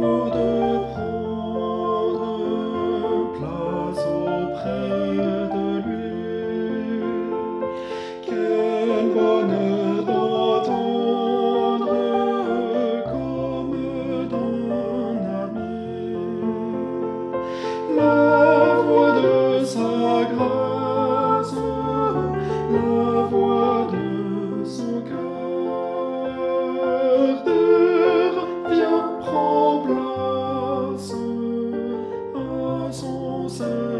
[33.57, 33.90] thousand